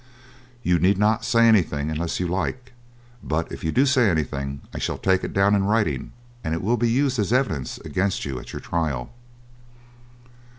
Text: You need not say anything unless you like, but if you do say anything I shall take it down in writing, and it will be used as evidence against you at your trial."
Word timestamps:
You 0.63 0.79
need 0.79 0.97
not 0.97 1.23
say 1.23 1.47
anything 1.47 1.91
unless 1.91 2.19
you 2.19 2.27
like, 2.27 2.73
but 3.23 3.51
if 3.51 3.63
you 3.63 3.71
do 3.71 3.85
say 3.85 4.09
anything 4.09 4.61
I 4.73 4.79
shall 4.79 4.97
take 4.97 5.23
it 5.23 5.31
down 5.31 5.53
in 5.53 5.65
writing, 5.65 6.11
and 6.43 6.55
it 6.55 6.63
will 6.63 6.75
be 6.75 6.89
used 6.89 7.19
as 7.19 7.31
evidence 7.31 7.77
against 7.77 8.25
you 8.25 8.39
at 8.39 8.51
your 8.51 8.61
trial." 8.61 9.11